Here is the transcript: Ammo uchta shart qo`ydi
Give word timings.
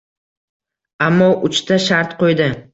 Ammo 1.09 1.29
uchta 1.51 1.81
shart 1.87 2.19
qo`ydi 2.25 2.53